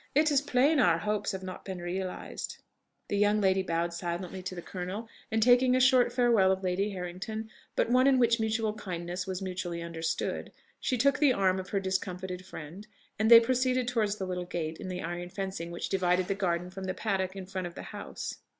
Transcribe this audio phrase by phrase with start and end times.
[0.15, 2.57] It is plain our hopes have not been realised."
[3.07, 6.89] The young lady bowed silently to the colonel, and taking a short farewell of Lady
[6.89, 11.69] Harrington, but one in which mutual kindness was mutually understood, she took the arm of
[11.69, 12.87] her discomfited friend,
[13.19, 16.71] and they proceeded towards a little gate in the iron fencing which divided the garden
[16.71, 18.37] from the paddock in front of the house.